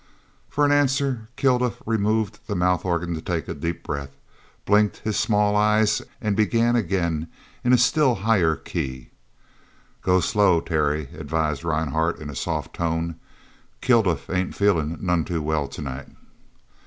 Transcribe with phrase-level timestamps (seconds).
[0.49, 4.17] For answer Kilduff removed the mouth organ to take a deep breath,
[4.65, 7.27] blinked his small eyes, and began again
[7.63, 9.11] in a still higher key.
[10.01, 13.19] "Go slow, Terry," advised Rhinehart in a soft tone.
[13.81, 16.07] "Kilduff ain't feelin' none too well tonight."